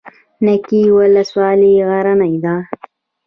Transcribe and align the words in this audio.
نکې 0.45 0.81
ولسوالۍ 0.97 1.75
غرنۍ 1.87 2.35
ده؟ 2.43 2.55